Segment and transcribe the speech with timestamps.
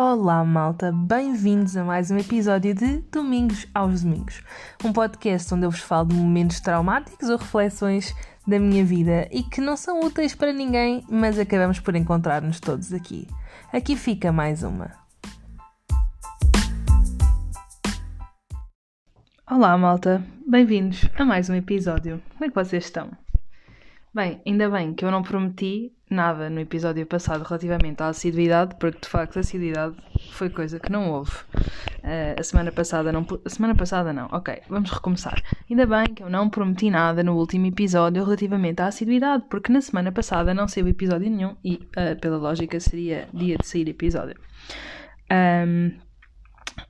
[0.00, 0.92] Olá, malta!
[0.92, 4.44] Bem-vindos a mais um episódio de Domingos aos Domingos,
[4.84, 8.14] um podcast onde eu vos falo de momentos traumáticos ou reflexões
[8.46, 12.92] da minha vida e que não são úteis para ninguém, mas acabamos por encontrar-nos todos
[12.92, 13.26] aqui.
[13.72, 14.92] Aqui fica mais uma.
[19.50, 20.24] Olá, malta!
[20.46, 22.22] Bem-vindos a mais um episódio.
[22.34, 23.10] Como é que vocês estão?
[24.14, 29.00] Bem, ainda bem que eu não prometi nada no episódio passado relativamente à assiduidade, porque
[29.00, 29.96] de facto a assiduidade
[30.32, 31.32] foi coisa que não houve.
[31.98, 33.26] Uh, a semana passada não.
[33.44, 34.26] A semana passada não.
[34.32, 35.42] Ok, vamos recomeçar.
[35.68, 39.80] Ainda bem que eu não prometi nada no último episódio relativamente à assiduidade, porque na
[39.80, 44.36] semana passada não saiu episódio nenhum e, uh, pela lógica, seria dia de sair episódio.
[45.30, 45.98] Um,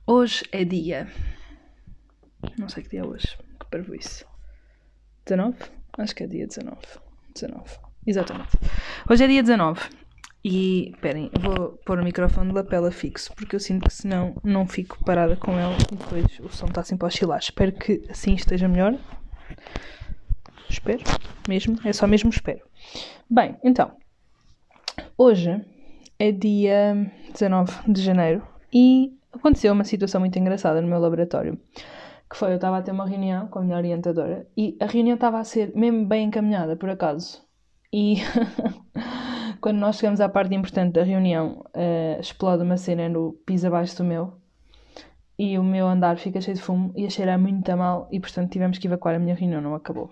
[0.07, 1.07] hoje é dia.
[2.57, 3.37] Não sei que dia é hoje.
[3.59, 4.25] Que parvo isso.
[5.25, 5.57] 19?
[5.97, 6.77] Acho que é dia 19.
[7.33, 7.88] 19.
[8.05, 8.57] Exatamente.
[9.09, 9.81] Hoje é dia 19.
[10.43, 14.65] E, esperem, vou pôr o microfone de lapela fixo, porque eu sinto que senão não
[14.65, 17.39] fico parada com ele e depois o som está sempre a oscilar.
[17.39, 18.97] Espero que assim esteja melhor.
[20.69, 21.03] Espero,
[21.47, 22.61] mesmo, é só mesmo espero.
[23.29, 23.91] Bem, então,
[25.17, 25.59] hoje
[26.17, 28.41] é dia 19 de janeiro
[28.71, 31.59] e aconteceu uma situação muito engraçada no meu laboratório.
[32.29, 35.15] Que foi, eu estava a ter uma reunião com a minha orientadora e a reunião
[35.15, 37.48] estava a ser mesmo bem encaminhada, por acaso.
[37.91, 38.17] E
[39.61, 43.97] quando nós chegamos à parte importante da reunião, uh, explode uma cena no piso abaixo
[43.97, 44.33] do meu
[45.37, 48.19] e o meu andar fica cheio de fumo e a cheirar muito a mal e
[48.19, 50.11] portanto tivemos que evacuar a minha reunião, não acabou.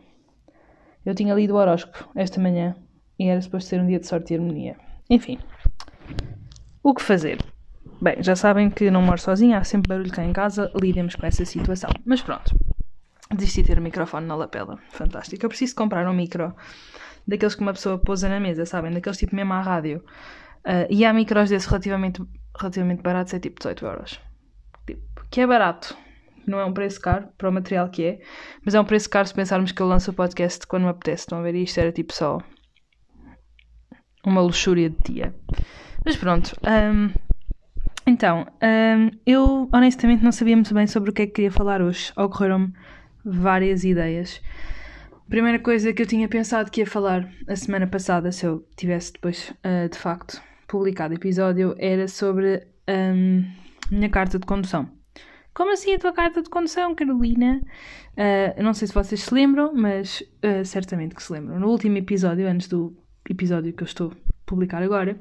[1.06, 2.76] Eu tinha lido o horóscopo esta manhã
[3.20, 4.76] e era suposto ser um dia de sorte e harmonia.
[5.10, 5.38] Enfim,
[6.82, 7.38] o que fazer?
[8.02, 11.26] Bem, já sabem que não moro sozinha, há sempre barulho cá em casa, lidemos com
[11.26, 11.90] essa situação.
[12.06, 12.56] Mas pronto,
[13.36, 14.78] desisti de ter o microfone na lapela.
[14.92, 15.46] Fantástico.
[15.46, 16.54] Eu preciso comprar um micro
[17.28, 18.92] daqueles que uma pessoa pousa na mesa, sabem?
[18.92, 20.04] Daqueles tipo mesmo à rádio.
[20.66, 22.22] Uh, e há micros desses relativamente,
[22.58, 24.20] relativamente baratos, é tipo 18 euros.
[24.86, 25.98] Tipo, que é barato.
[26.46, 28.22] Não é um preço caro para o material que é,
[28.64, 31.24] mas é um preço caro se pensarmos que eu lanço o podcast quando me apetece.
[31.24, 31.56] Estão a ver?
[31.56, 32.40] Isto era tipo só
[34.26, 35.36] uma luxúria de dia.
[36.06, 36.54] Mas pronto.
[36.66, 37.12] Um,
[38.06, 41.82] então, um, eu honestamente não sabia muito bem sobre o que é que queria falar
[41.82, 42.14] hoje.
[42.16, 42.74] Ocorreram-me
[43.26, 44.42] várias ideias.
[45.30, 49.12] Primeira coisa que eu tinha pensado que ia falar a semana passada, se eu tivesse
[49.12, 53.44] depois uh, de facto publicado episódio, era sobre um,
[53.92, 54.90] a minha carta de condução.
[55.54, 57.62] Como assim a tua carta de condução, Carolina?
[58.14, 61.60] Uh, não sei se vocês se lembram, mas uh, certamente que se lembram.
[61.60, 62.96] No último episódio, antes do
[63.30, 65.20] episódio que eu estou a publicar agora,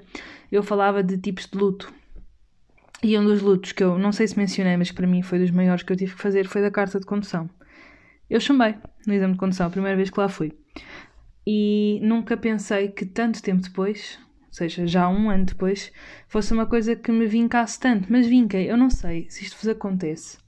[0.52, 1.92] eu falava de tipos de luto.
[3.02, 5.40] E um dos lutos que eu não sei se mencionei, mas que para mim foi
[5.40, 7.50] dos maiores que eu tive que fazer foi da carta de condução.
[8.28, 8.74] Eu chumbei
[9.06, 10.52] no exame de condução, a primeira vez que lá fui.
[11.46, 15.92] E nunca pensei que tanto tempo depois, ou seja, já um ano depois,
[16.26, 18.10] fosse uma coisa que me vincasse tanto.
[18.10, 20.38] Mas vinquei, eu não sei se isto vos acontece.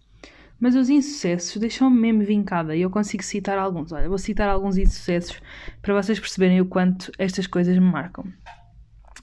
[0.58, 3.92] Mas os insucessos deixam-me mesmo vincada e eu consigo citar alguns.
[3.92, 5.40] Olha, vou citar alguns insucessos
[5.80, 8.24] para vocês perceberem o quanto estas coisas me marcam.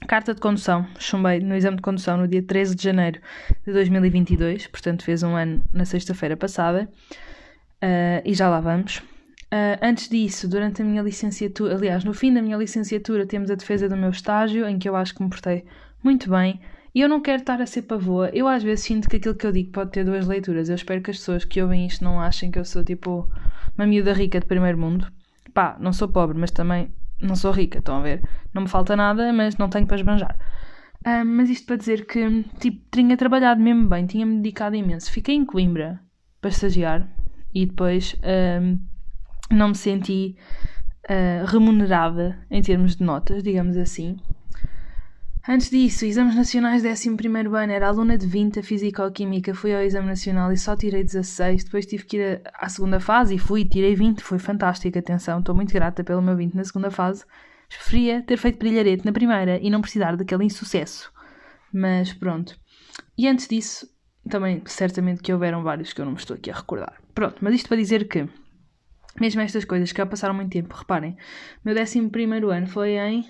[0.08, 0.86] Carta de condução.
[0.98, 3.20] Chumbei no exame de condução no dia 13 de janeiro
[3.66, 6.88] de 2022, portanto fez um ano na sexta-feira passada.
[7.82, 8.98] Uh, e já lá vamos.
[9.46, 13.54] Uh, antes disso, durante a minha licenciatura, aliás, no fim da minha licenciatura, temos a
[13.54, 15.64] defesa do meu estágio, em que eu acho que me portei
[16.02, 16.60] muito bem.
[16.94, 18.30] E eu não quero estar a ser pavoa.
[18.32, 20.68] Eu às vezes sinto que aquilo que eu digo pode ter duas leituras.
[20.68, 23.30] Eu espero que as pessoas que ouvem isto não achem que eu sou tipo
[23.76, 25.06] uma miúda rica de primeiro mundo.
[25.52, 28.22] Pá, não sou pobre, mas também não sou rica, estão a ver?
[28.52, 30.36] Não me falta nada, mas não tenho para esbanjar.
[31.06, 35.10] Uh, mas isto para dizer que, tipo, tinha trabalhado mesmo bem, tinha-me dedicado imenso.
[35.10, 36.00] Fiquei em Coimbra
[36.40, 37.06] para estagiar
[37.56, 38.14] e depois
[38.60, 38.78] um,
[39.50, 40.36] não me senti
[41.08, 44.18] uh, remunerada em termos de notas, digamos assim.
[45.48, 50.08] Antes disso, exames nacionais 11 ano, era aluna de 20 a Físico-Química, fui ao exame
[50.08, 53.94] nacional e só tirei 16, depois tive que ir à segunda fase e fui, tirei
[53.94, 57.24] 20, foi fantástico, atenção, estou muito grata pelo meu 20 na segunda fase.
[57.70, 61.10] Preferia ter feito brilharete na primeira e não precisar daquele insucesso.
[61.72, 62.54] Mas pronto.
[63.16, 63.88] E antes disso,
[64.28, 67.00] também certamente que houveram vários que eu não me estou aqui a recordar.
[67.14, 68.28] Pronto, mas isto para dizer que,
[69.20, 71.16] mesmo estas coisas que já passaram muito tempo, reparem,
[71.64, 71.98] meu 11
[72.52, 73.28] ano foi em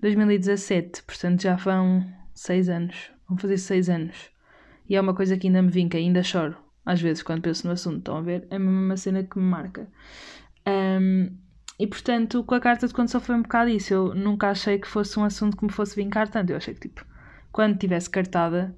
[0.00, 4.30] 2017, portanto já vão 6 anos, vão fazer 6 anos.
[4.88, 6.56] E é uma coisa que ainda me vinca, ainda choro,
[6.86, 8.46] às vezes, quando penso no assunto, estão a ver?
[8.48, 9.88] É uma cena que me marca.
[10.64, 11.36] Um,
[11.80, 13.92] e portanto, com a carta de condução foi um bocado isso.
[13.92, 16.50] Eu nunca achei que fosse um assunto que me fosse vincar tanto.
[16.50, 17.04] Eu achei que, tipo,
[17.50, 18.72] quando tivesse cartada,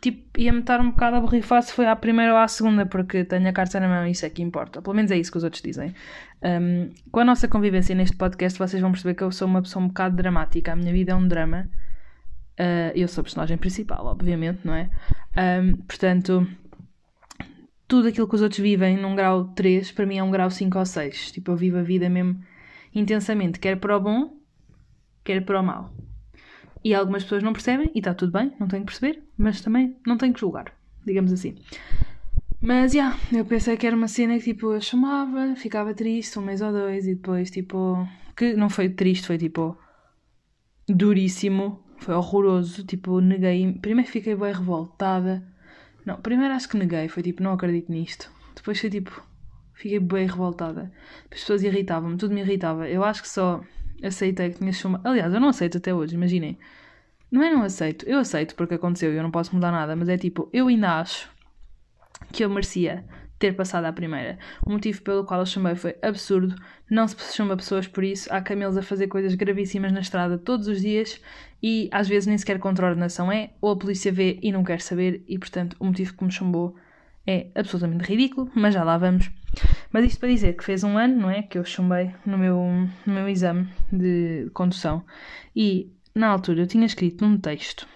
[0.00, 3.24] tipo, ia-me estar um bocado a borrifar se foi à primeira ou à segunda, porque
[3.24, 4.80] tenho a carta na mão e isso é que importa.
[4.80, 5.94] Pelo menos é isso que os outros dizem.
[6.42, 9.84] Um, com a nossa convivência neste podcast, vocês vão perceber que eu sou uma pessoa
[9.84, 10.72] um bocado dramática.
[10.72, 11.68] A minha vida é um drama.
[12.58, 14.90] Uh, eu sou a personagem principal, obviamente, não é?
[15.62, 16.46] Um, portanto,
[17.86, 20.78] tudo aquilo que os outros vivem num grau 3, para mim é um grau 5
[20.78, 21.32] ou 6.
[21.32, 22.40] Tipo, eu vivo a vida mesmo
[22.94, 24.36] intensamente, quer para o bom,
[25.24, 25.92] quer para o mal.
[26.82, 29.96] E algumas pessoas não percebem, e está tudo bem, não tenho que perceber, mas também
[30.06, 30.72] não tenho que julgar,
[31.04, 31.56] digamos assim.
[32.60, 36.38] Mas, já, yeah, eu pensei que era uma cena que, tipo, eu chamava, ficava triste
[36.38, 38.06] um mês ou dois, e depois, tipo,
[38.36, 39.76] que não foi triste, foi, tipo,
[40.86, 45.46] duríssimo, foi horroroso, tipo, neguei, primeiro fiquei bem revoltada,
[46.04, 49.22] não, primeiro acho que neguei, foi, tipo, não acredito nisto, depois foi, tipo,
[49.74, 50.92] fiquei bem revoltada,
[51.30, 53.62] as pessoas irritavam-me, tudo me irritava, eu acho que só
[54.02, 55.08] aceitei que tinha chumbado.
[55.08, 56.58] Aliás, eu não aceito até hoje, imaginem.
[57.30, 60.08] Não é não aceito, eu aceito porque aconteceu e eu não posso mudar nada, mas
[60.08, 61.30] é tipo, eu ainda acho
[62.32, 63.04] que eu merecia
[63.38, 64.38] ter passado à primeira.
[64.66, 66.54] O motivo pelo qual eu chamei foi absurdo.
[66.90, 68.32] Não se chama pessoas por isso.
[68.32, 71.20] Há camelos a fazer coisas gravíssimas na estrada todos os dias
[71.62, 74.80] e às vezes nem sequer contra ordenação é, ou a polícia vê e não quer
[74.80, 76.76] saber, e portanto o motivo que me chumbou
[77.26, 79.30] é absolutamente ridículo, mas já lá vamos.
[79.92, 81.42] Mas isto para dizer que fez um ano, não é?
[81.42, 82.56] Que eu chumbei no meu,
[83.06, 85.04] no meu exame de condução.
[85.54, 87.86] E na altura eu tinha escrito num texto.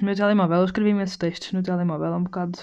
[0.00, 2.58] No meu telemóvel, eu escrevi imensos textos no telemóvel, é um bocado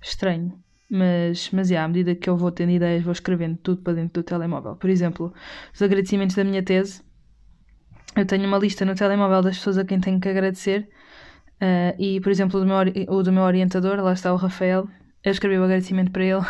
[0.00, 0.58] estranho.
[0.90, 4.22] Mas, mas yeah, à medida que eu vou tendo ideias, vou escrevendo tudo para dentro
[4.22, 4.76] do telemóvel.
[4.76, 5.34] Por exemplo,
[5.74, 7.02] os agradecimentos da minha tese.
[8.16, 10.88] Eu tenho uma lista no telemóvel das pessoas a quem tenho que agradecer.
[11.60, 12.78] Uh, e, por exemplo, o do, meu,
[13.08, 14.88] o do meu orientador, lá está o Rafael,
[15.24, 16.40] eu escrevi o agradecimento para ele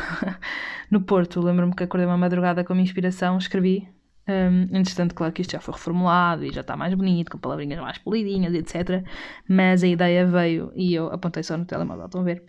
[0.90, 1.40] no Porto.
[1.40, 3.88] Lembro-me que acordei uma madrugada com a minha inspiração, escrevi.
[4.28, 7.80] Um, entretanto, claro que isto já foi reformulado e já está mais bonito, com palavrinhas
[7.80, 9.02] mais polidinhas, etc.
[9.48, 12.44] Mas a ideia veio e eu apontei só no telemóvel, estão a ver?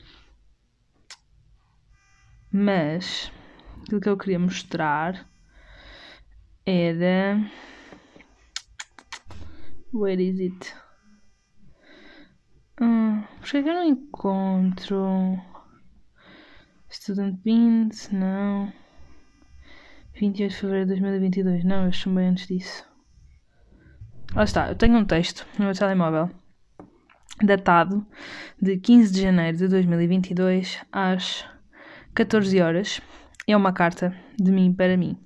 [2.51, 3.31] Mas
[3.83, 5.25] aquilo que eu queria mostrar
[6.65, 7.39] era.
[9.93, 10.73] Where is it?
[12.81, 15.39] Hum, por que eu não encontro?
[16.91, 18.73] Student Beans, não.
[20.19, 22.83] 28 de fevereiro de 2022, não, eu chamei antes disso.
[24.33, 26.29] Lá está, eu tenho um texto no meu telemóvel
[27.43, 28.05] datado
[28.61, 31.45] de 15 de janeiro de 2022 às
[32.13, 33.01] 14 horas.
[33.47, 35.17] É uma carta de mim para mim.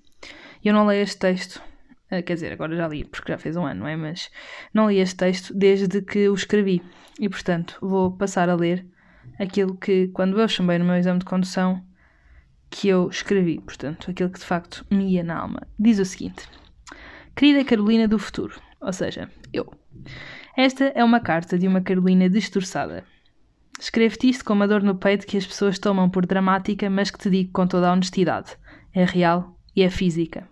[0.63, 1.61] Eu não leio este texto,
[2.09, 3.95] eh, quer dizer, agora já li porque já fez um ano, não é?
[3.95, 4.29] Mas
[4.73, 6.81] não li este texto desde que o escrevi
[7.19, 8.85] e, portanto, vou passar a ler
[9.39, 11.83] aquilo que, quando eu chamei no meu exame de condução,
[12.69, 15.61] que eu escrevi, portanto, aquilo que de facto me ia na alma.
[15.77, 16.47] Diz o seguinte:
[17.35, 19.71] Querida Carolina do futuro, ou seja, eu.
[20.57, 23.03] Esta é uma carta de uma Carolina destroçada.
[23.79, 27.17] Escrevo-te isto com uma dor no peito que as pessoas tomam por dramática, mas que
[27.17, 28.55] te digo com toda a honestidade.
[28.93, 30.47] É real e é física.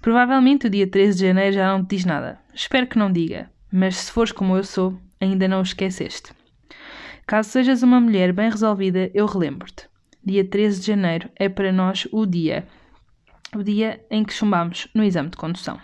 [0.00, 2.40] Provavelmente o dia 13 de janeiro já não te diz nada.
[2.52, 6.32] Espero que não diga, mas se fores como eu sou, ainda não o esqueceste.
[7.26, 9.88] Caso sejas uma mulher bem resolvida, eu relembro-te.
[10.24, 12.66] Dia 13 de janeiro é para nós o dia.
[13.56, 15.78] O dia em que chumbamos no exame de condução.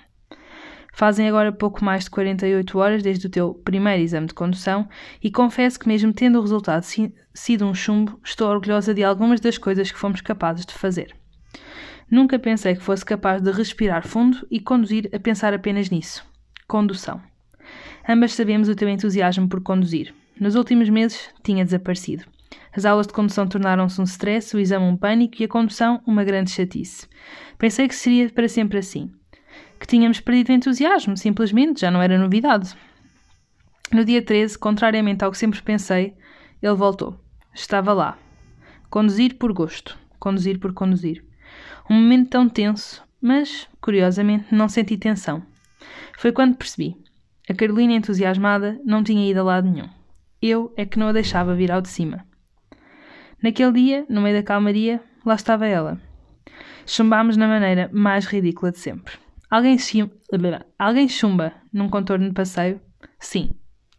[0.92, 4.88] Fazem agora pouco mais de 48 horas desde o teu primeiro exame de condução
[5.22, 9.56] e confesso que, mesmo tendo o resultado sido um chumbo, estou orgulhosa de algumas das
[9.56, 11.14] coisas que fomos capazes de fazer.
[12.10, 16.24] Nunca pensei que fosse capaz de respirar fundo e conduzir a pensar apenas nisso.
[16.66, 17.20] Condução.
[18.08, 20.12] Ambas sabemos o teu entusiasmo por conduzir.
[20.40, 22.24] Nos últimos meses, tinha desaparecido.
[22.76, 26.22] As aulas de condução tornaram-se um stress, o exame um pânico e a condução uma
[26.22, 27.08] grande chatice.
[27.58, 29.10] Pensei que seria para sempre assim.
[29.80, 32.72] Que tínhamos perdido o entusiasmo, simplesmente, já não era novidade.
[33.92, 36.14] No dia 13, contrariamente ao que sempre pensei,
[36.62, 37.18] ele voltou.
[37.52, 38.16] Estava lá.
[38.88, 39.98] Conduzir por gosto.
[40.20, 41.24] Conduzir por conduzir.
[41.90, 45.42] Um momento tão tenso, mas, curiosamente, não senti tensão.
[46.16, 46.96] Foi quando percebi.
[47.50, 49.97] A Carolina, entusiasmada, não tinha ido a lado nenhum.
[50.40, 52.24] Eu é que não a deixava vir ao de cima.
[53.42, 56.00] Naquele dia, no meio da calmaria, lá estava ela.
[56.86, 59.14] Chumbámos na maneira mais ridícula de sempre.
[59.50, 59.76] Alguém,
[60.78, 62.80] Alguém chumba num contorno de passeio?
[63.18, 63.50] Sim,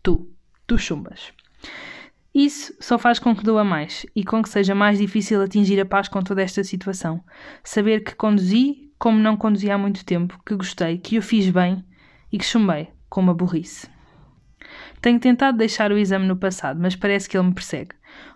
[0.03, 0.31] tu.
[0.67, 1.33] Tu chumbas.
[2.33, 5.85] Isso só faz com que doa mais e com que seja mais difícil atingir a
[5.85, 7.23] paz com toda esta situação.
[7.63, 11.83] Saber que conduzi como não conduzi há muito tempo, que gostei, que o fiz bem
[12.31, 13.89] e que chumbei com uma burrice.
[15.01, 17.91] Tenho tentado deixar o exame no passado, mas parece que ele me persegue.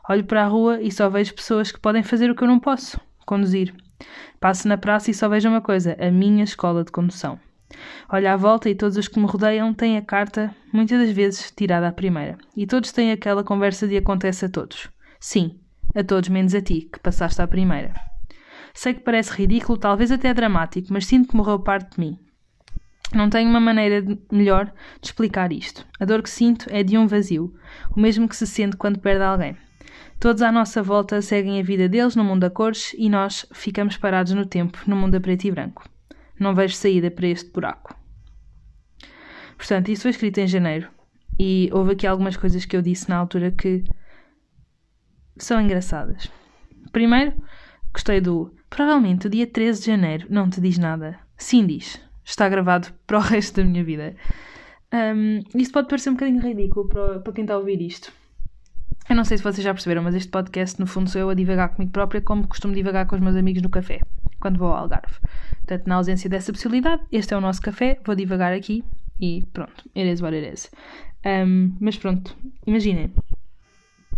[0.10, 2.60] Olho para a rua e só vejo pessoas que podem fazer o que eu não
[2.60, 3.74] posso: conduzir.
[4.40, 7.40] Passo na praça e só vejo uma coisa: a minha escola de condução.
[8.12, 11.52] Olho à volta e todos os que me rodeiam têm a carta, muitas das vezes
[11.52, 12.38] tirada à primeira.
[12.56, 14.90] E todos têm aquela conversa de acontece a todos.
[15.20, 15.60] Sim,
[15.96, 17.94] a todos menos a ti, que passaste à primeira.
[18.74, 22.20] Sei que parece ridículo, talvez até dramático, mas sinto que morreu parte de mim.
[23.14, 25.86] Não tenho uma maneira melhor de explicar isto.
[26.00, 27.54] A dor que sinto é de um vazio,
[27.96, 29.56] o mesmo que se sente quando perde alguém.
[30.20, 33.98] Todos à nossa volta seguem a vida deles no mundo a cores e nós ficamos
[33.98, 35.88] parados no tempo, no mundo a preto e branco.
[36.40, 37.96] Não vejo saída para este buraco.
[39.58, 40.90] Portanto, isso foi escrito em janeiro
[41.40, 43.84] e houve aqui algumas coisas que eu disse na altura que
[45.38, 46.30] são engraçadas.
[46.92, 47.34] Primeiro,
[47.92, 51.20] gostei do provavelmente o dia 13 de janeiro não te diz nada.
[51.38, 52.02] Sim, diz.
[52.26, 54.16] Está gravado para o resto da minha vida.
[54.94, 58.12] Um, isto pode parecer um bocadinho ridículo para, para quem está a ouvir isto.
[59.10, 61.34] Eu não sei se vocês já perceberam, mas este podcast, no fundo, sou eu a
[61.34, 64.00] divagar comigo própria, como costumo divagar com os meus amigos no café,
[64.40, 65.16] quando vou ao Algarve.
[65.58, 68.84] Portanto, na ausência dessa possibilidade, este é o nosso café, vou divagar aqui
[69.20, 70.72] e pronto, it is what it is.
[71.26, 73.14] Um, mas pronto, imaginem,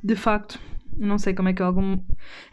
[0.03, 0.59] de facto,
[0.98, 2.00] não sei como é que algum.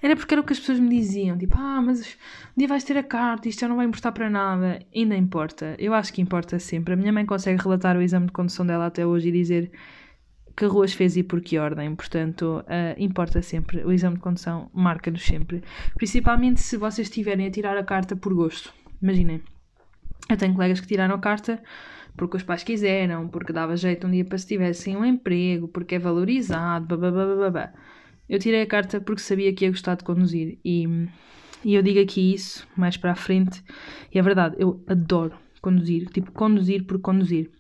[0.01, 2.17] Era porque era o que as pessoas me diziam, tipo, ah, mas
[2.57, 4.81] um dia vais ter a carta, isto já não vai importar para nada.
[4.95, 6.95] Ainda importa, eu acho que importa sempre.
[6.95, 9.71] A minha mãe consegue relatar o exame de condução dela até hoje e dizer
[10.57, 11.95] que ruas fez e por que ordem.
[11.95, 13.85] Portanto, uh, importa sempre.
[13.85, 15.63] O exame de condução marca-nos sempre.
[15.95, 18.73] Principalmente se vocês estiverem a tirar a carta por gosto.
[19.01, 19.43] Imaginem.
[20.29, 21.63] Eu tenho colegas que tiraram a carta
[22.17, 25.95] porque os pais quiseram, porque dava jeito um dia para se tivessem um emprego, porque
[25.95, 27.73] é valorizado, babá.
[28.33, 30.87] Eu tirei a carta porque sabia que ia gostar de conduzir e,
[31.63, 33.63] e eu digo aqui isso mais para a frente
[34.11, 37.51] e é verdade, eu adoro conduzir, tipo, conduzir por conduzir.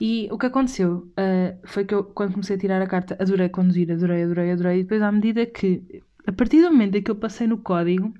[0.00, 3.48] E o que aconteceu uh, foi que eu, quando comecei a tirar a carta, adorei
[3.48, 4.80] conduzir, adorei, adorei, adorei.
[4.80, 8.12] E depois, à medida que, a partir do momento em que eu passei no código,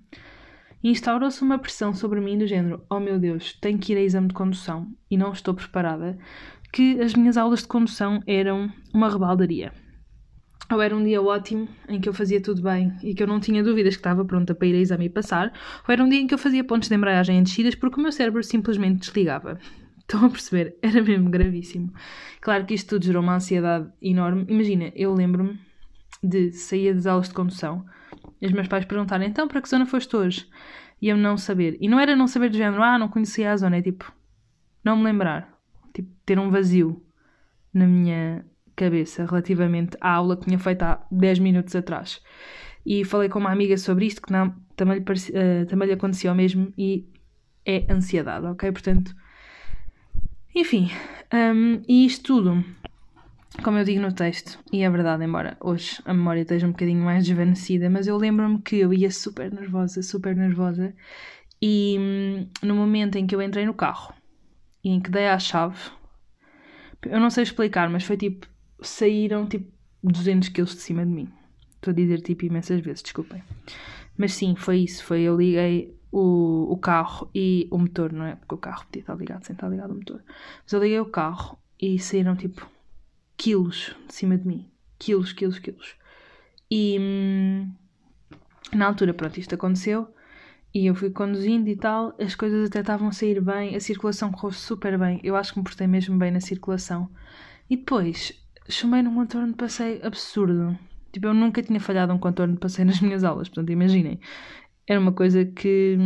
[0.84, 4.28] instaurou-se uma pressão sobre mim do género: oh meu Deus, tenho que ir a exame
[4.28, 6.16] de condução e não estou preparada.
[6.72, 9.72] Que as minhas aulas de condução eram uma rebaldaria
[10.70, 13.38] ou era um dia ótimo em que eu fazia tudo bem e que eu não
[13.38, 15.52] tinha dúvidas que estava pronta para ir a exame e passar,
[15.86, 18.02] ou era um dia em que eu fazia pontos de embreagem em descidas porque o
[18.02, 19.58] meu cérebro simplesmente desligava.
[19.98, 20.76] Estão a perceber?
[20.82, 21.92] Era mesmo gravíssimo.
[22.40, 24.46] Claro que isto tudo gerou uma ansiedade enorme.
[24.48, 25.58] Imagina, eu lembro-me
[26.22, 27.84] de sair das aulas de condução
[28.40, 30.48] e os meus pais perguntarem então para que zona foste hoje?
[31.02, 31.76] E eu não saber.
[31.80, 34.12] E não era não saber do género, ah, não conhecia a zona, é tipo,
[34.84, 35.52] não me lembrar.
[35.92, 37.02] Tipo, ter um vazio
[37.72, 38.44] na minha
[38.76, 42.22] cabeça relativamente à aula que tinha feito há 10 minutos atrás.
[42.84, 45.94] E falei com uma amiga sobre isto, que não, também, lhe parecia, uh, também lhe
[45.94, 47.08] aconteceu mesmo, e
[47.64, 48.70] é ansiedade, ok?
[48.70, 49.12] Portanto,
[50.54, 50.90] enfim,
[51.34, 52.64] um, e isto tudo,
[53.64, 57.04] como eu digo no texto, e é verdade, embora hoje a memória esteja um bocadinho
[57.04, 60.94] mais desvanecida, mas eu lembro-me que eu ia super nervosa, super nervosa,
[61.60, 64.14] e hum, no momento em que eu entrei no carro
[64.84, 65.90] e em que dei a chave,
[67.04, 68.46] eu não sei explicar, mas foi tipo
[68.80, 69.70] saíram tipo
[70.02, 71.28] 200 kg de cima de mim.
[71.76, 73.42] Estou a dizer tipo imensas vezes, desculpem.
[74.16, 75.04] Mas sim, foi isso.
[75.04, 78.36] Foi eu liguei o, o carro e o motor, não é?
[78.36, 80.22] Porque o carro podia estar ligado sem estar ligado o motor.
[80.62, 82.68] Mas eu liguei o carro e saíram tipo
[83.36, 84.70] quilos de cima de mim.
[84.98, 85.94] Quilos, quilos, quilos.
[86.70, 87.70] E hum,
[88.72, 90.08] na altura, pronto, isto aconteceu.
[90.74, 94.30] E eu fui conduzindo e tal, as coisas até estavam a sair bem, a circulação
[94.30, 95.20] correu super bem.
[95.22, 97.08] Eu acho que me portei mesmo bem na circulação.
[97.70, 98.32] E depois,
[98.68, 100.78] chamei num contorno de passeio absurdo.
[101.12, 104.20] Tipo, eu nunca tinha falhado um contorno de passeio nas minhas aulas, portanto, imaginem.
[104.86, 105.98] Era uma coisa que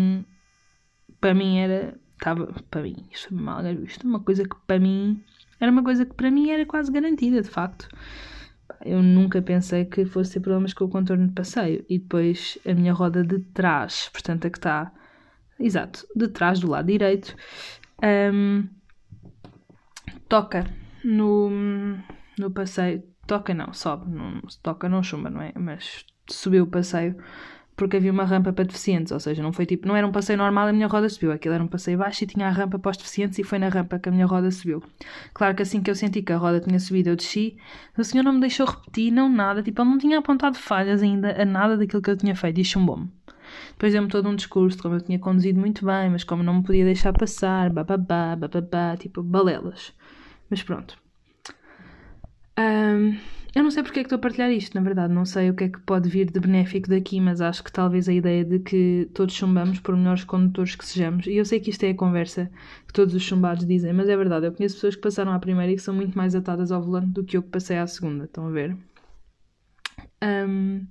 [1.21, 1.99] para mim era.
[2.12, 2.52] Estava.
[2.71, 4.07] Para mim, isto foi mal visto.
[4.07, 5.23] Uma coisa que para mim.
[5.59, 7.88] Era uma coisa que para mim era quase garantida, de facto.
[8.85, 11.85] Eu nunca pensei que fosse ter problemas com o contorno de passeio.
[11.88, 14.93] E depois a minha roda de trás, portanto, a que está.
[15.59, 17.37] Exato, de trás, do lado direito,
[18.33, 18.67] um,
[20.26, 20.64] toca
[21.05, 21.50] no
[22.40, 23.02] no passeio.
[23.26, 24.11] Toca não, sobe.
[24.11, 25.52] Não, toca não chumba, não é?
[25.56, 27.16] Mas subiu o passeio
[27.80, 30.37] porque havia uma rampa para deficientes, ou seja, não foi tipo, não era um passeio
[30.37, 32.78] normal e a minha roda subiu, aquilo era um passeio baixo e tinha a rampa
[32.78, 34.82] para os deficientes e foi na rampa que a minha roda subiu.
[35.32, 37.56] Claro que assim que eu senti que a roda tinha subido, eu desci,
[37.97, 41.40] o senhor não me deixou repetir, não nada, tipo, ele não tinha apontado falhas ainda
[41.40, 43.09] a nada daquilo que eu tinha feito e chumbou-me.
[43.70, 46.56] Depois deu-me todo um discurso de como eu tinha conduzido muito bem, mas como não
[46.56, 49.94] me podia deixar passar, bababá, bababá, tipo, balelas.
[50.50, 50.99] Mas pronto.
[52.61, 53.17] Um,
[53.55, 55.55] eu não sei porque é que estou a partilhar isto, na verdade, não sei o
[55.55, 58.59] que é que pode vir de benéfico daqui, mas acho que talvez a ideia de
[58.61, 61.95] que todos chumbamos por melhores condutores que sejamos, e eu sei que isto é a
[61.95, 62.50] conversa
[62.87, 65.73] que todos os chumbados dizem, mas é verdade, eu conheço pessoas que passaram à primeira
[65.73, 68.25] e que são muito mais atadas ao volante do que eu que passei à segunda,
[68.25, 68.76] estão a ver?
[70.23, 70.87] Um,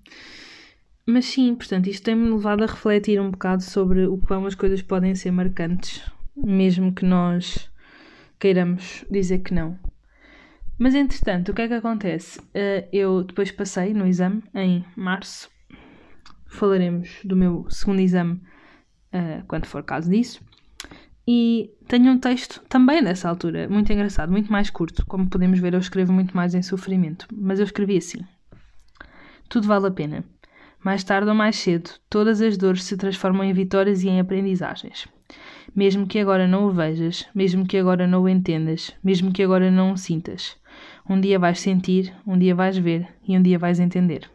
[1.06, 4.82] mas sim, portanto, isto tem-me levado a refletir um bocado sobre o quão as coisas
[4.82, 6.04] podem ser marcantes,
[6.36, 7.70] mesmo que nós
[8.38, 9.78] queiramos dizer que não.
[10.80, 12.40] Mas entretanto, o que é que acontece?
[12.40, 15.50] Uh, eu depois passei no exame em março.
[16.48, 18.42] Falaremos do meu segundo exame
[19.14, 20.42] uh, quando for caso disso.
[21.28, 25.06] E tenho um texto também dessa altura, muito engraçado, muito mais curto.
[25.06, 27.28] Como podemos ver, eu escrevo muito mais em sofrimento.
[27.32, 28.26] Mas eu escrevi assim:
[29.50, 30.24] Tudo vale a pena.
[30.82, 35.10] Mais tarde ou mais cedo, todas as dores se transformam em vitórias e em aprendizagens.
[35.76, 39.70] Mesmo que agora não o vejas, mesmo que agora não o entendas, mesmo que agora
[39.70, 40.58] não o sintas.
[41.10, 44.30] Um dia vais sentir, um dia vais ver e um dia vais entender.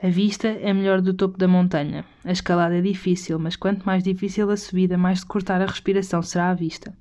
[0.00, 2.04] A vista é melhor do topo da montanha.
[2.24, 6.22] A escalada é difícil, mas quanto mais difícil a subida, mais de cortar a respiração
[6.22, 6.96] será a vista.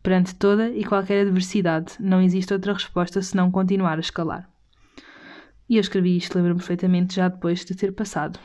[0.00, 4.48] Perante toda e qualquer adversidade, não existe outra resposta senão continuar a escalar.
[5.68, 8.38] E eu escrevi isto, lembro-me perfeitamente, já depois de ter passado.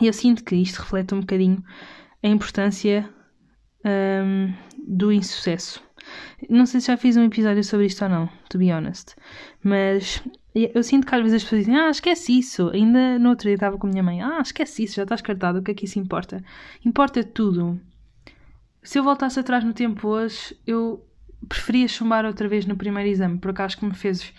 [0.00, 1.62] E eu sinto que isto reflete um bocadinho
[2.22, 3.08] a importância
[3.84, 4.54] um,
[4.86, 5.85] do insucesso.
[6.48, 9.14] Não sei se já fiz um episódio sobre isto ou não, to be honest.
[9.62, 10.22] Mas
[10.54, 12.70] eu sinto que às vezes as pessoas dizem, ah, esquece isso.
[12.70, 15.58] Ainda no outro dia estava com a minha mãe, ah, esquece isso, já estás cartado,
[15.58, 16.42] o que é que isso importa?
[16.84, 17.80] Importa tudo.
[18.82, 21.04] Se eu voltasse atrás no tempo hoje, eu
[21.48, 24.32] preferia chumbar outra vez no primeiro exame, porque acho que me fez.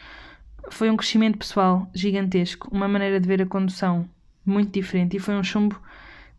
[0.69, 4.09] Foi um crescimento pessoal gigantesco, uma maneira de ver a condução
[4.45, 5.79] muito diferente e foi um chumbo,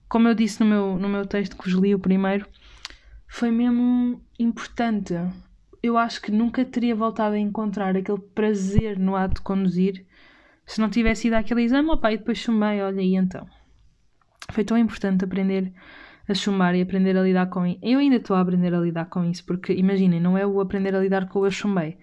[0.08, 2.46] como eu disse no meu, no meu texto que vos li o primeiro,
[3.28, 5.14] foi mesmo importante
[5.82, 10.04] eu acho que nunca teria voltado a encontrar aquele prazer no ato de conduzir
[10.66, 13.46] se não tivesse ido àquele exame, opa, e depois chumei, olha, e então.
[14.50, 15.72] Foi tão importante aprender
[16.28, 17.78] a chumbar e aprender a lidar com isso.
[17.82, 20.94] Eu ainda estou a aprender a lidar com isso, porque imaginem, não é o aprender
[20.94, 21.96] a lidar com o eu chumbei,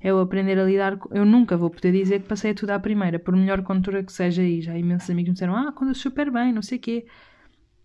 [0.00, 1.14] é o aprender a lidar com.
[1.14, 4.42] Eu nunca vou poder dizer que passei tudo à primeira, por melhor condutora que seja,
[4.42, 7.06] e já imensos amigos me disseram, ah, quando eu super bem, não sei o quê.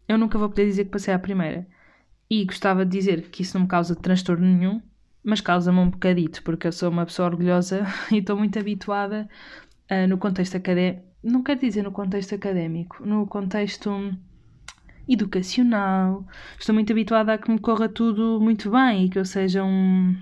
[0.07, 1.67] Eu nunca vou poder dizer que passei à primeira.
[2.32, 4.82] E gostava de dizer que isso não me causa transtorno nenhum,
[5.22, 9.28] mas causa-me um bocadito, porque eu sou uma pessoa orgulhosa e estou muito habituada
[9.92, 14.18] uh, no contexto académico, não quero dizer no contexto académico, no contexto
[15.10, 16.26] educacional.
[16.58, 20.16] Estou muito habituada a que me corra tudo muito bem e que eu seja um,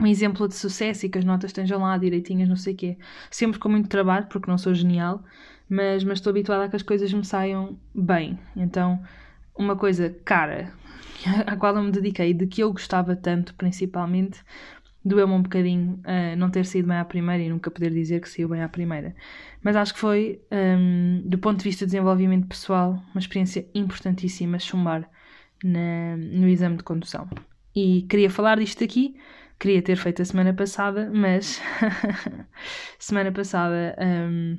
[0.00, 2.98] um exemplo de sucesso e que as notas estejam lá direitinhas, não sei o quê.
[3.30, 5.22] Sempre com muito trabalho, porque não sou genial,
[5.70, 8.40] mas, mas estou habituada a que as coisas me saiam bem.
[8.56, 9.00] Então,
[9.56, 10.74] uma coisa cara
[11.46, 14.40] à qual eu me dediquei, de que eu gostava tanto, principalmente,
[15.04, 18.28] doeu-me um bocadinho uh, não ter saído bem à primeira e nunca poder dizer que
[18.28, 19.14] saiu bem à primeira.
[19.62, 24.58] Mas acho que foi, um, do ponto de vista de desenvolvimento pessoal, uma experiência importantíssima
[24.58, 25.08] chumbar
[25.62, 27.28] na, no exame de condução.
[27.74, 29.16] E queria falar disto aqui,
[29.60, 31.60] queria ter feito a semana passada, mas
[32.98, 33.96] semana passada.
[34.00, 34.58] Um,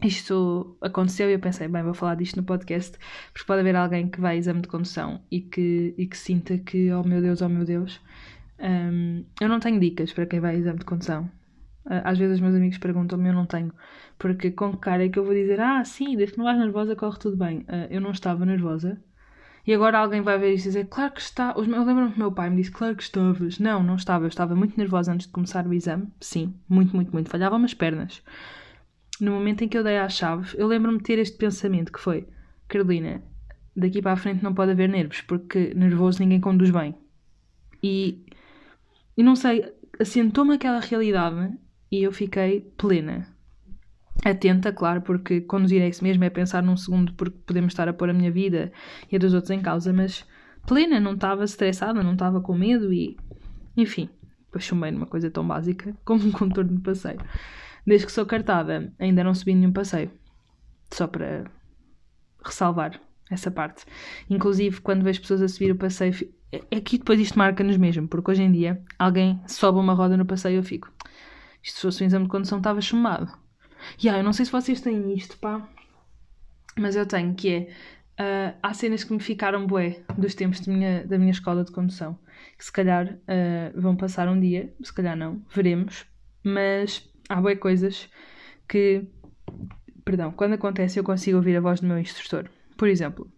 [0.00, 2.96] isto aconteceu e eu pensei, bem, vou falar disto no podcast,
[3.32, 6.56] porque pode haver alguém que vai a exame de condução e que, e que sinta
[6.58, 8.00] que, oh meu Deus, oh meu Deus.
[8.58, 11.30] Um, eu não tenho dicas para quem vai a exame de condução.
[11.84, 13.72] Ah, às vezes os meus amigos perguntam-me, eu não tenho.
[14.18, 16.58] Porque com que cara é que eu vou dizer, ah, sim, desde que não vais
[16.58, 17.58] nervosa, corre tudo bem.
[17.60, 19.00] Uh, eu não estava nervosa.
[19.66, 21.54] E agora alguém vai ver isso e dizer, claro que está.
[21.56, 23.58] Eu lembro-me que meu pai me disse, claro que estavas.
[23.58, 24.24] Não, não estava.
[24.24, 26.08] Eu estava muito nervosa antes de começar o exame.
[26.20, 27.30] Sim, muito, muito, muito.
[27.30, 28.22] Falhavam as pernas
[29.22, 32.00] no momento em que eu dei à chave, eu lembro-me de ter este pensamento que
[32.00, 32.26] foi:
[32.66, 33.22] Carolina,
[33.74, 36.92] daqui para a frente não pode haver nervos, porque nervoso ninguém conduz bem.
[37.80, 38.26] E,
[39.16, 41.56] e não sei, assentou-me aquela realidade
[41.88, 43.28] e eu fiquei plena.
[44.24, 47.92] Atenta, claro, porque conduzir é isso mesmo, é pensar num segundo, porque podemos estar a
[47.92, 48.72] pôr a minha vida
[49.10, 50.26] e a dos outros em causa, mas
[50.66, 53.16] plena, não estava estressada, não estava com medo e.
[53.76, 54.10] Enfim,
[54.46, 57.20] depois chumbei numa coisa tão básica como um contorno de passeio.
[57.86, 60.10] Desde que sou cartada, ainda não subi nenhum passeio.
[60.92, 61.44] Só para
[62.44, 63.84] ressalvar essa parte.
[64.28, 66.14] Inclusive, quando vejo pessoas a subir o passeio,
[66.70, 70.26] é que depois isto marca-nos mesmo, porque hoje em dia alguém sobe uma roda no
[70.26, 70.92] passeio e eu fico.
[71.62, 73.32] Isto se fosse um exame de condução estava chumado.
[74.02, 75.66] E ah, eu não sei se vocês têm isto, pá,
[76.78, 77.68] mas eu tenho, que é.
[78.12, 82.18] Uh, há cenas que me ficaram bué dos tempos minha, da minha escola de condução,
[82.58, 86.04] que se calhar uh, vão passar um dia, se calhar não, veremos,
[86.44, 88.08] mas há boas coisas
[88.68, 89.04] que,
[90.04, 92.48] perdão, quando acontece eu consigo ouvir a voz do meu instrutor.
[92.76, 93.30] Por exemplo,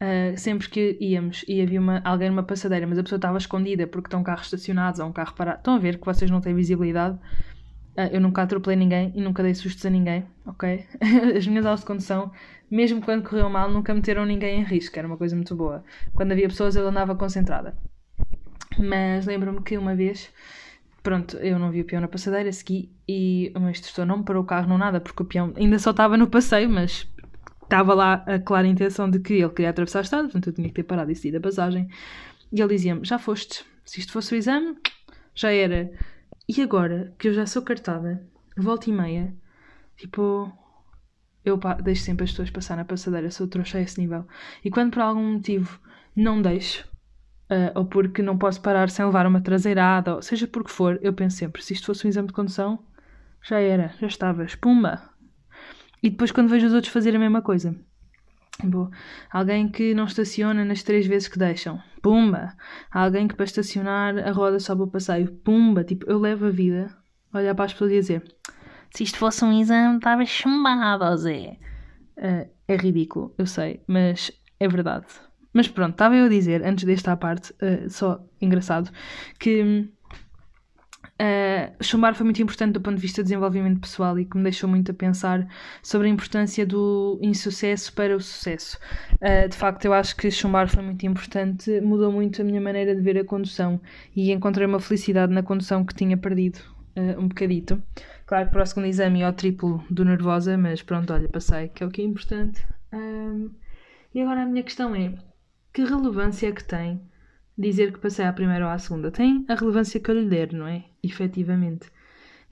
[0.00, 3.86] uh, sempre que íamos e havia uma, alguém numa passadeira, mas a pessoa estava escondida
[3.86, 5.58] porque estão carros estacionados ou um carro parado.
[5.58, 7.16] Estão a ver que vocês não têm visibilidade.
[7.96, 10.86] Uh, eu nunca atropelei ninguém e nunca dei sustos a ninguém, ok?
[11.36, 12.32] As minhas aulas de condução,
[12.70, 15.84] mesmo quando correu mal, nunca meteram ninguém em risco, era uma coisa muito boa.
[16.14, 17.76] Quando havia pessoas, eu andava concentrada.
[18.78, 20.30] Mas lembro-me que uma vez
[21.02, 24.24] Pronto, eu não vi o peão na passadeira, segui e o meu instrutor não me
[24.24, 27.08] parou o carro, não nada, porque o peão ainda só estava no passeio, mas
[27.62, 30.68] estava lá a clara intenção de que ele queria atravessar a estrada, portanto eu tinha
[30.68, 31.88] que ter parado e seguir a passagem.
[32.52, 34.76] E ele dizia-me: Já foste, se isto fosse o exame,
[35.34, 35.90] já era.
[36.48, 38.24] E agora que eu já sou cartada,
[38.56, 39.34] volta e meia,
[39.96, 40.52] tipo,
[41.44, 44.26] eu deixo sempre as pessoas passar na passadeira, sou trouxa a esse nível.
[44.64, 45.80] E quando por algum motivo
[46.14, 46.91] não deixo.
[47.52, 50.98] Uh, ou porque não posso parar sem levar uma traseirada, ou seja por que for,
[51.02, 52.78] eu penso sempre, se isto fosse um exame de condução,
[53.42, 55.10] já era, já estava, espuma.
[56.02, 57.76] E depois quando vejo os outros fazer a mesma coisa.
[58.64, 58.90] Boa.
[59.30, 61.78] Alguém que não estaciona nas três vezes que deixam.
[62.00, 62.56] Pumba!
[62.90, 65.30] Alguém que para estacionar a roda sobe o passeio.
[65.44, 65.84] Pumba!
[65.84, 66.96] Tipo, eu levo a vida
[67.32, 68.22] a olhar para as pessoas e dizer
[68.94, 71.58] se isto fosse um exame, estava chumbado, Zé.
[72.16, 75.06] Uh, é ridículo, eu sei, mas é verdade.
[75.52, 78.90] Mas pronto, estava eu a dizer, antes desta parte, uh, só engraçado,
[79.38, 79.88] que
[81.22, 84.42] uh, chumbar foi muito importante do ponto de vista de desenvolvimento pessoal e que me
[84.42, 85.46] deixou muito a pensar
[85.82, 88.78] sobre a importância do insucesso para o sucesso.
[89.14, 92.94] Uh, de facto, eu acho que chumbar foi muito importante, mudou muito a minha maneira
[92.94, 93.80] de ver a condução
[94.14, 96.60] e encontrei uma felicidade na condução que tinha perdido
[96.96, 97.82] uh, um bocadito.
[98.26, 101.68] Claro que para o segundo exame ia ao triplo do nervosa, mas pronto, olha, passei,
[101.68, 102.64] que é o que é importante.
[102.92, 103.50] Um,
[104.14, 105.12] e agora a minha questão é
[105.72, 107.00] que relevância é que tem
[107.56, 109.10] dizer que passei à primeira ou à segunda?
[109.10, 110.84] Tem a relevância que eu lhe der, não é?
[111.02, 111.90] Efetivamente.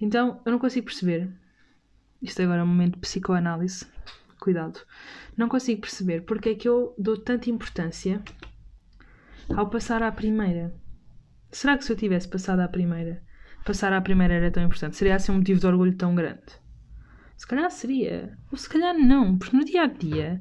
[0.00, 1.30] Então, eu não consigo perceber.
[2.22, 3.86] Isto agora é um momento de psicoanálise.
[4.38, 4.80] Cuidado.
[5.36, 8.22] Não consigo perceber porque é que eu dou tanta importância
[9.54, 10.74] ao passar à primeira.
[11.50, 13.22] Será que se eu tivesse passado à primeira,
[13.66, 14.96] passar à primeira era tão importante?
[14.96, 16.58] Seria assim um motivo de orgulho tão grande?
[17.36, 18.38] Se calhar seria.
[18.50, 20.40] Ou se calhar não, porque no dia a dia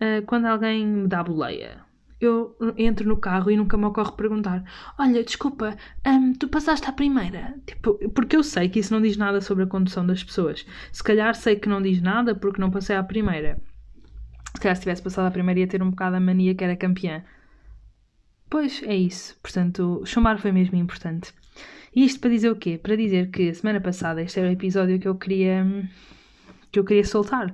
[0.00, 1.88] uh, quando alguém me dá boleia,
[2.20, 4.64] eu entro no carro e nunca me ocorre perguntar:
[4.98, 7.54] Olha, desculpa, um, tu passaste à primeira?
[7.66, 10.66] Tipo, porque eu sei que isso não diz nada sobre a condução das pessoas.
[10.92, 13.60] Se calhar sei que não diz nada porque não passei à primeira.
[14.54, 16.76] Se calhar se tivesse passado à primeira ia ter um bocado a mania que era
[16.76, 17.22] campeã.
[18.50, 19.38] Pois é isso.
[19.42, 21.32] Portanto, chamar foi mesmo importante.
[21.94, 22.78] E isto para dizer o quê?
[22.82, 25.86] Para dizer que semana passada este era o episódio que eu queria hum,
[26.78, 27.50] que eu queria soltar.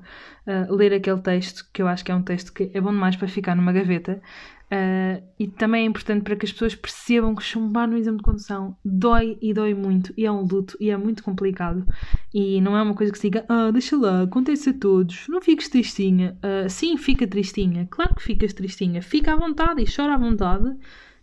[0.47, 3.17] Uh, ler aquele texto, que eu acho que é um texto que é bom demais
[3.17, 4.21] para ficar numa gaveta.
[4.65, 8.25] Uh, e também é importante para que as pessoas percebam que chumbar no exame de
[8.25, 11.87] condução dói e dói muito, e é um luto, e é muito complicado.
[12.33, 15.41] E não é uma coisa que se diga, ah, deixa lá, acontece a todos, não
[15.41, 16.37] fiques tristinha.
[16.43, 20.75] Uh, sim, fica tristinha, claro que ficas tristinha, fica à vontade e chora à vontade,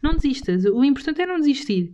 [0.01, 0.65] não desistas.
[0.65, 1.93] O importante é não desistir.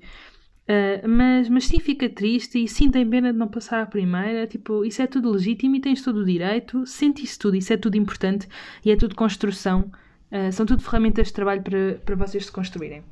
[0.68, 4.46] Uh, mas, mas sim fica triste e sim tem pena de não passar à primeira.
[4.46, 6.86] Tipo, isso é tudo legítimo e tens todo o direito.
[6.86, 8.48] Sente isso tudo, isso é tudo importante
[8.84, 9.92] e é tudo construção.
[10.32, 13.04] Uh, são tudo ferramentas de trabalho para, para vocês se construírem.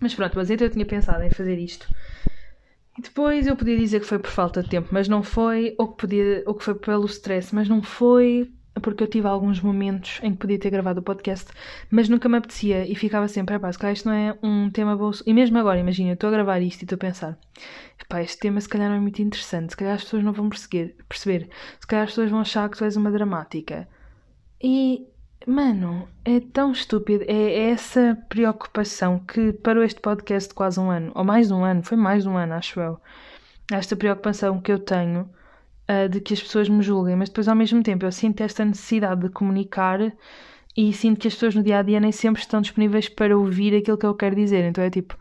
[0.00, 1.88] Mas pronto, mas então eu tinha pensado em fazer isto.
[2.96, 5.88] E depois eu podia dizer que foi por falta de tempo, mas não foi, ou
[5.88, 10.20] que, podia, ou que foi pelo stress, mas não foi, porque eu tive alguns momentos
[10.22, 11.50] em que podia ter gravado o podcast,
[11.90, 14.96] mas nunca me apetecia e ficava sempre, epá, se calhar isto não é um tema
[14.96, 15.22] bolso.
[15.26, 17.38] E mesmo agora, imagina, eu estou a gravar isto e estou a pensar,
[18.00, 20.48] epá, este tema se calhar não é muito interessante, se calhar as pessoas não vão
[20.48, 21.48] perceber, perceber,
[21.80, 23.88] se calhar as pessoas vão achar que tu és uma dramática.
[24.62, 25.06] E,
[25.46, 31.24] mano, é tão estúpido, é essa preocupação que parou este podcast quase um ano, ou
[31.24, 33.00] mais de um ano, foi mais de um ano, acho eu.
[33.72, 35.28] Esta preocupação que eu tenho
[35.88, 38.64] uh, de que as pessoas me julguem, mas depois ao mesmo tempo eu sinto esta
[38.64, 40.12] necessidade de comunicar
[40.76, 43.76] e sinto que as pessoas no dia a dia nem sempre estão disponíveis para ouvir
[43.76, 44.64] aquilo que eu quero dizer.
[44.64, 45.16] Então é tipo,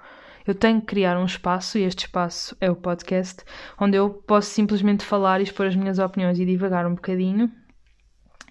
[0.46, 3.44] eu tenho que criar um espaço, e este espaço é o podcast,
[3.80, 7.52] onde eu posso simplesmente falar e expor as minhas opiniões e divagar um bocadinho.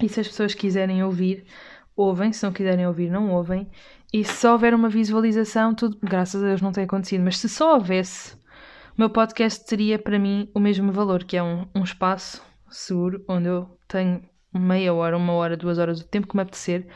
[0.02, 1.44] E se as pessoas quiserem ouvir,
[1.96, 3.66] ouvem, se não quiserem ouvir, não ouvem.
[4.12, 7.48] E se só houver uma visualização, tudo, graças a Deus, não tem acontecido, mas se
[7.48, 8.37] só houvesse
[8.96, 13.22] o meu podcast teria para mim o mesmo valor, que é um, um espaço seguro
[13.28, 14.22] onde eu tenho
[14.54, 16.87] meia hora, uma hora, duas horas, o tempo que me apetecer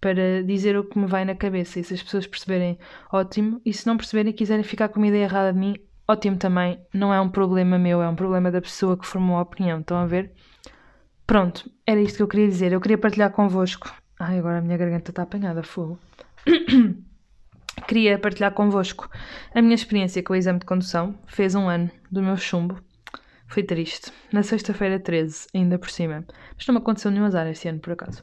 [0.00, 1.78] para dizer o que me vai na cabeça.
[1.78, 2.78] E se as pessoas perceberem,
[3.12, 3.60] ótimo.
[3.66, 5.76] E se não perceberem e quiserem ficar com uma ideia errada de mim,
[6.08, 6.80] ótimo também.
[6.92, 9.80] Não é um problema meu, é um problema da pessoa que formou a opinião.
[9.80, 10.32] Estão a ver?
[11.26, 12.72] Pronto, era isto que eu queria dizer.
[12.72, 13.94] Eu queria partilhar convosco.
[14.18, 15.98] Ai, agora a minha garganta está apanhada, fogo.
[17.86, 19.08] queria partilhar convosco
[19.54, 21.18] a minha experiência com o exame de condução.
[21.26, 22.80] Fez um ano do meu chumbo.
[23.46, 24.10] Foi triste.
[24.32, 26.24] Na sexta-feira 13, ainda por cima.
[26.56, 28.22] Mas não me aconteceu nenhum azar este ano, por acaso.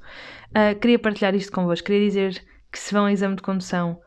[0.50, 1.86] Uh, queria partilhar isto convosco.
[1.86, 4.00] Queria dizer que se vão ao exame de condução,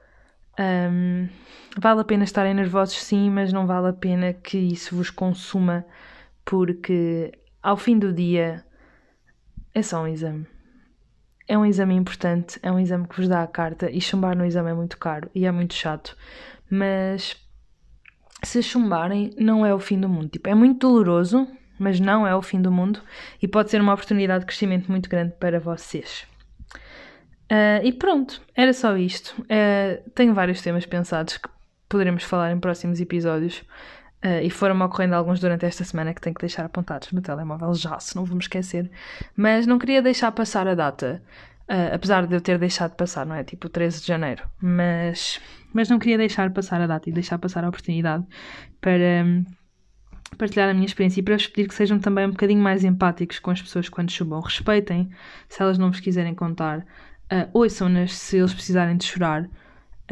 [0.59, 1.29] um,
[1.79, 5.85] vale a pena estarem nervosos, sim, mas não vale a pena que isso vos consuma,
[6.45, 8.65] porque ao fim do dia
[9.75, 10.47] é só um exame
[11.53, 14.43] é um exame importante, é um exame que vos dá a carta e chumbar no
[14.43, 16.17] exame é muito caro e é muito chato,
[16.71, 17.37] mas
[18.43, 20.31] se chumbarem não é o fim do mundo.
[20.31, 21.47] Tipo, é muito doloroso,
[21.79, 23.03] mas não é o fim do mundo
[23.41, 26.27] e pode ser uma oportunidade de crescimento muito grande para vocês.
[27.51, 29.39] Uh, e pronto, era só isto.
[29.43, 31.51] Uh, tenho vários temas pensados que
[31.87, 33.63] poderemos falar em próximos episódios.
[34.25, 37.75] Uh, e foram-me ocorrendo alguns durante esta semana que tenho que deixar apontados no telemóvel
[37.75, 38.89] já, se não vou me esquecer.
[39.37, 41.21] Mas não queria deixar passar a data
[41.73, 43.45] Uh, apesar de eu ter deixado passar, não é?
[43.45, 44.43] Tipo 13 de janeiro.
[44.61, 45.41] Mas,
[45.73, 48.27] mas não queria deixar passar a data e deixar passar a oportunidade
[48.81, 49.45] para um,
[50.37, 53.39] partilhar a minha experiência e para vos pedir que sejam também um bocadinho mais empáticos
[53.39, 54.41] com as pessoas quando chumbam.
[54.41, 55.11] Respeitem
[55.49, 56.81] se elas não vos quiserem contar.
[57.33, 59.49] Uh, ouçam-nas se eles precisarem de chorar.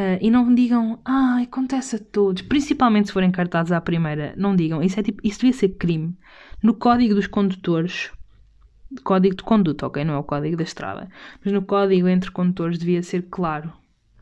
[0.00, 2.40] Uh, e não digam, ah, acontece a todos.
[2.40, 4.32] Principalmente se forem cartados à primeira.
[4.34, 4.82] Não digam.
[4.82, 6.16] Isso, é tipo, isso devia ser crime.
[6.62, 8.10] No código dos condutores,
[9.04, 10.02] código de conduta, ok?
[10.02, 11.10] Não é o código da estrada.
[11.44, 13.70] Mas no código entre condutores devia ser claro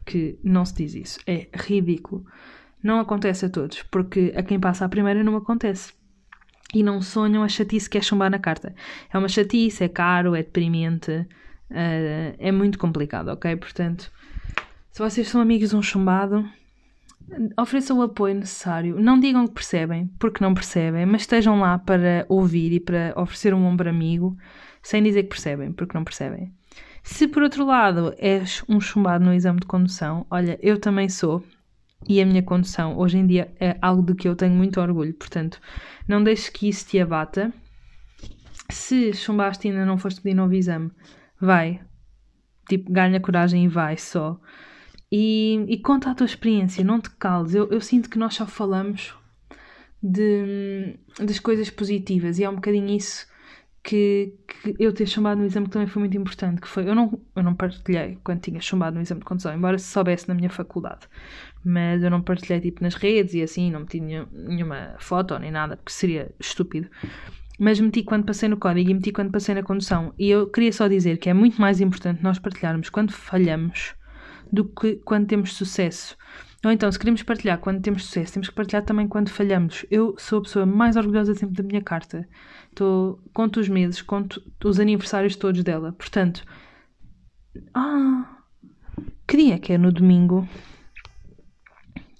[0.04, 1.20] que não se diz isso.
[1.24, 2.26] É ridículo.
[2.82, 5.92] Não acontece a todos, porque a quem passa a primeira não acontece.
[6.74, 8.74] E não sonham a chatice que é chumbar na carta.
[9.12, 13.54] É uma chatice, é caro, é deprimente, uh, é muito complicado, ok?
[13.56, 14.10] Portanto,
[14.90, 16.48] se vocês são amigos de um chumbado,
[17.58, 19.00] ofereçam o apoio necessário.
[19.00, 23.54] Não digam que percebem, porque não percebem, mas estejam lá para ouvir e para oferecer
[23.54, 24.36] um ombro amigo,
[24.82, 26.52] sem dizer que percebem, porque não percebem.
[27.02, 31.42] Se por outro lado és um chumbado no exame de condução, olha, eu também sou,
[32.06, 35.14] e a minha condução hoje em dia é algo de que eu tenho muito orgulho,
[35.14, 35.60] portanto,
[36.06, 37.52] não deixes que isso te abata.
[38.70, 40.90] Se chumbaste e ainda não foste pedir novo exame,
[41.40, 41.80] vai,
[42.68, 44.38] tipo, ganha coragem e vai só.
[45.10, 47.54] E, e conta a tua experiência, não te cales.
[47.54, 49.14] Eu, eu sinto que nós só falamos
[50.02, 53.26] de, das coisas positivas e é um bocadinho isso
[53.82, 56.94] que, que, eu ter chumbado no exame que também foi muito importante, que foi, eu
[56.94, 60.34] não, eu não partilhei quando tinha chumbado no exame de condução, embora se soubesse na
[60.34, 61.08] minha faculdade,
[61.64, 65.76] mas eu não partilhei tipo nas redes e assim, não meti nenhuma foto nem nada,
[65.76, 66.88] porque seria estúpido.
[67.58, 70.14] Mas meti quando passei no código e meti quando passei na condução.
[70.16, 73.94] E eu queria só dizer que é muito mais importante nós partilharmos quando falhamos
[74.52, 76.16] do que quando temos sucesso.
[76.64, 79.86] Ou então, se queremos partilhar quando temos sucesso, temos que partilhar também quando falhamos.
[79.90, 82.28] Eu sou a pessoa mais orgulhosa sempre da minha carta.
[82.74, 85.92] Tô, conto os meses, conto os aniversários todos dela.
[85.92, 86.44] Portanto,
[87.74, 88.38] ah,
[89.26, 90.48] que dia é que é no domingo?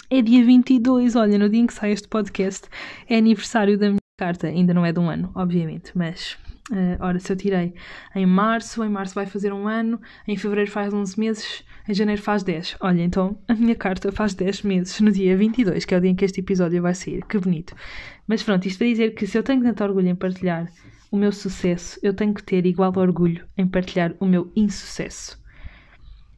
[0.08, 2.68] É dia 22, olha, no dia em que sai este podcast
[3.08, 4.46] é aniversário da minha carta.
[4.46, 6.38] Ainda não é de um ano, obviamente, mas
[6.70, 7.72] Uh, ora, se eu tirei
[8.14, 12.20] em março, em março vai fazer um ano, em fevereiro faz 11 meses, em janeiro
[12.20, 12.76] faz 10.
[12.80, 16.10] Olha, então a minha carta faz 10 meses no dia 22, que é o dia
[16.10, 17.24] em que este episódio vai sair.
[17.24, 17.74] Que bonito.
[18.26, 20.70] Mas pronto, isto para dizer que se eu tenho tanto orgulho em partilhar
[21.10, 25.42] o meu sucesso, eu tenho que ter igual orgulho em partilhar o meu insucesso.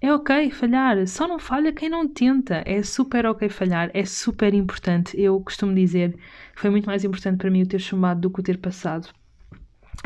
[0.01, 2.63] É ok falhar, só não falha quem não tenta.
[2.65, 5.21] É super ok falhar, é super importante.
[5.21, 6.15] Eu costumo dizer
[6.55, 9.11] que foi muito mais importante para mim o ter chamado do que o ter passado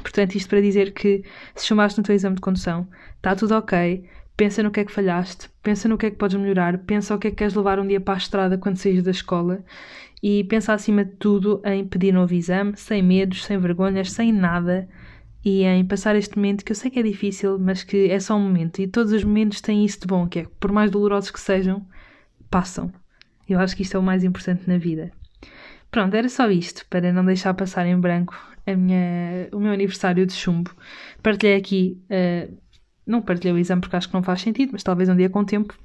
[0.03, 1.23] Portanto, isto para dizer que
[1.55, 4.05] se chamaste no teu exame de condução, está tudo ok,
[4.37, 7.19] pensa no que é que falhaste, pensa no que é que podes melhorar, pensa o
[7.19, 9.65] que é que queres levar um dia para a estrada quando saís da escola
[10.23, 14.89] e pensa acima de tudo em pedir novo exame, sem medos, sem vergonhas, sem nada
[15.45, 18.35] e em passar este momento que eu sei que é difícil, mas que é só
[18.35, 21.31] um momento e todos os momentos têm isso de bom, que é por mais dolorosos
[21.31, 21.87] que sejam,
[22.51, 22.91] passam.
[23.47, 25.13] Eu acho que isto é o mais importante na vida.
[25.91, 28.35] Pronto, era só isto, para não deixar passar em branco
[28.67, 30.71] a minha, o meu aniversário de chumbo.
[31.23, 32.57] Partilhei aqui, uh,
[33.07, 35.41] não partilhei o exame porque acho que não faz sentido, mas talvez um dia com
[35.41, 35.77] o tempo.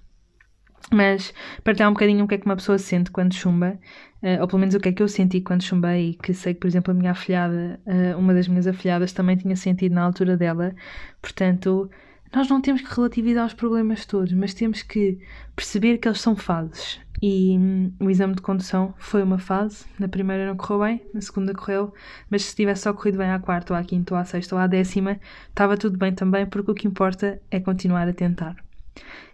[0.91, 3.77] Mas partilhar um bocadinho o que é que uma pessoa sente quando chumba,
[4.23, 6.53] uh, ou pelo menos o que é que eu senti quando chumbei, e que sei
[6.53, 10.03] que, por exemplo, a minha afilhada, uh, uma das minhas afilhadas, também tinha sentido na
[10.03, 10.73] altura dela.
[11.21, 11.89] Portanto,
[12.33, 15.19] nós não temos que relativizar os problemas todos, mas temos que
[15.55, 19.85] perceber que eles são fases e hum, o exame de condução foi uma fase.
[19.99, 21.93] Na primeira não correu bem, na segunda correu,
[22.29, 24.61] mas se tivesse só corrido bem à quarta, ou à quinta, ou à sexta, ou
[24.61, 28.55] à décima, estava tudo bem também, porque o que importa é continuar a tentar.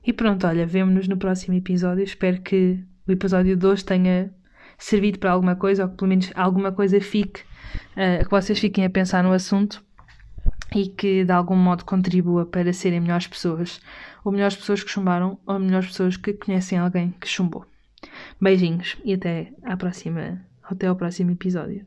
[0.06, 2.04] E pronto, olha, vemo-nos no próximo episódio.
[2.04, 4.34] Espero que o episódio de hoje tenha
[4.78, 7.42] servido para alguma coisa, ou que pelo menos alguma coisa fique,
[7.92, 9.84] uh, que vocês fiquem a pensar no assunto
[10.76, 13.80] e que de algum modo contribua para serem melhores pessoas,
[14.24, 17.66] ou melhores pessoas que chumbaram, ou melhores pessoas que conhecem alguém que chumbou.
[18.40, 21.86] Beijinhos e até à próxima, até ao próximo episódio.